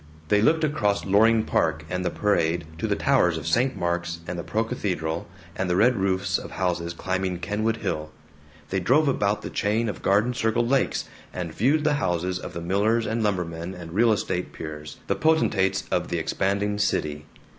[0.29, 3.77] They looked across Loring Park and the Parade to the towers of St.
[3.77, 8.09] Mark's and the Procathedral, and the red roofs of houses climbing Kenwood Hill.
[8.71, 12.61] They drove about the chain of garden circled lakes, and viewed the houses of the
[12.61, 17.27] millers and lumbermen and real estate peers the potentates of the expanding city.